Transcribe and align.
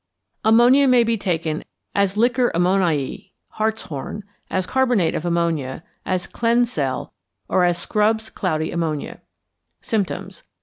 =Ammonia= 0.43 0.87
may 0.87 1.03
be 1.03 1.15
taken 1.15 1.63
as 1.93 2.17
liquor 2.17 2.51
ammoniæ 2.55 3.29
(harts 3.49 3.83
horn), 3.83 4.23
as 4.49 4.65
carbonate 4.65 5.13
of 5.13 5.25
ammonium, 5.25 5.83
as 6.07 6.25
'Cleansel,' 6.25 7.11
or 7.47 7.63
as 7.63 7.77
'Scrubb's 7.77 8.31
Cloudy 8.31 8.71
Ammonia.' 8.71 9.21
_Symptoms. 9.83 10.41